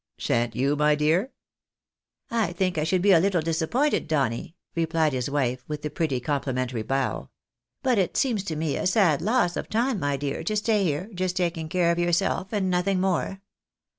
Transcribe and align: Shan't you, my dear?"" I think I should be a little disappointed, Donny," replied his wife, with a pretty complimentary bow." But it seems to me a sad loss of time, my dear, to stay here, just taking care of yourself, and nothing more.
Shan't 0.17 0.55
you, 0.55 0.75
my 0.75 0.95
dear?"" 0.95 1.31
I 2.31 2.53
think 2.53 2.79
I 2.79 2.83
should 2.83 3.03
be 3.03 3.11
a 3.11 3.19
little 3.19 3.39
disappointed, 3.43 4.07
Donny," 4.07 4.55
replied 4.73 5.13
his 5.13 5.29
wife, 5.29 5.63
with 5.67 5.85
a 5.85 5.91
pretty 5.91 6.19
complimentary 6.19 6.81
bow." 6.81 7.29
But 7.83 7.99
it 7.99 8.17
seems 8.17 8.43
to 8.45 8.55
me 8.55 8.75
a 8.77 8.87
sad 8.87 9.21
loss 9.21 9.55
of 9.55 9.69
time, 9.69 9.99
my 9.99 10.17
dear, 10.17 10.43
to 10.45 10.55
stay 10.55 10.83
here, 10.85 11.11
just 11.13 11.35
taking 11.37 11.69
care 11.69 11.91
of 11.91 11.99
yourself, 11.99 12.47
and 12.51 12.67
nothing 12.67 12.99
more. 12.99 13.41